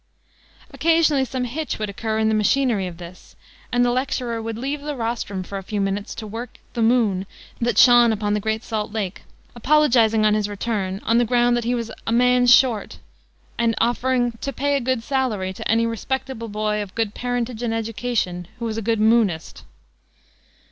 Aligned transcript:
Occasionally 0.73 1.25
some 1.25 1.43
hitch 1.43 1.77
would 1.77 1.87
occur 1.87 2.17
in 2.17 2.27
the 2.27 2.33
machinery 2.33 2.87
of 2.87 2.97
this 2.97 3.35
and 3.71 3.85
the 3.85 3.91
lecturer 3.91 4.41
would 4.41 4.57
leave 4.57 4.81
the 4.81 4.95
rostrum 4.95 5.43
for 5.43 5.59
a 5.59 5.63
few 5.63 5.79
moments 5.79 6.15
to 6.15 6.25
"work 6.25 6.57
the 6.73 6.81
moon" 6.81 7.27
that 7.61 7.77
shone 7.77 8.11
upon 8.11 8.33
the 8.33 8.39
Great 8.39 8.63
Salt 8.63 8.91
Lake, 8.91 9.21
apologizing 9.55 10.25
on 10.25 10.33
his 10.33 10.49
return 10.49 11.01
on 11.05 11.19
the 11.19 11.23
ground 11.23 11.55
that 11.55 11.65
he 11.65 11.75
was 11.75 11.91
"a 12.07 12.11
man 12.11 12.47
short" 12.47 12.97
and 13.59 13.75
offering 13.79 14.31
"to 14.41 14.51
pay 14.51 14.75
a 14.75 14.79
good 14.81 15.03
salary 15.03 15.53
to 15.53 15.67
any 15.69 15.85
respectable 15.85 16.47
boy 16.47 16.81
of 16.81 16.95
good 16.95 17.13
parentage 17.13 17.61
and 17.61 17.75
education 17.75 18.47
who 18.57 18.67
is 18.67 18.79
a 18.79 18.81
good 18.81 18.99
moonist." 18.99 19.65